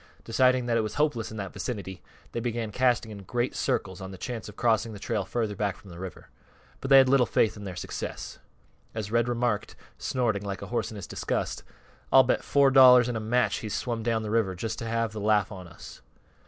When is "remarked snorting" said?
9.29-10.41